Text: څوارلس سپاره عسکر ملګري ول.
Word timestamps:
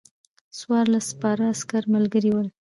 څوارلس 0.57 1.05
سپاره 1.13 1.43
عسکر 1.53 1.83
ملګري 1.93 2.31
ول. 2.33 2.47